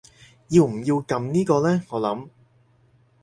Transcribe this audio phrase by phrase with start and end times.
[0.47, 2.29] 要唔要撳呢個呢我諗